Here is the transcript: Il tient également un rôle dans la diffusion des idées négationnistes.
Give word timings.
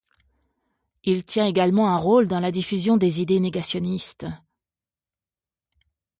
Il 1.03 1.25
tient 1.25 1.45
également 1.45 1.89
un 1.93 1.97
rôle 1.97 2.27
dans 2.27 2.39
la 2.39 2.51
diffusion 2.51 2.97
des 2.97 3.21
idées 3.21 3.39
négationnistes. 3.39 4.25